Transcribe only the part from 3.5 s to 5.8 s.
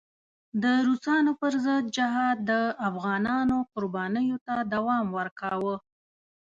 قربانیو ته دوام ورکاوه.